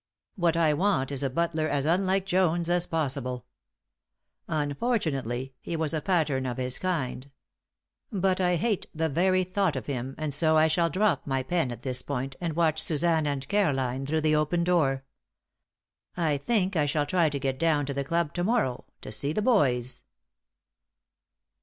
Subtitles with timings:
[0.35, 3.45] What I want is a butler as unlike Jones as possible.
[4.47, 7.29] Unfortunately, he was a pattern of his kind.
[8.11, 11.71] But I hate the very thought of him, and so I shall drop my pen
[11.71, 15.03] at this point and watch Suzanne and Caroline through the open door.
[16.17, 19.33] I think I shall try to get down to the club to morrow to see
[19.33, 20.01] the boys.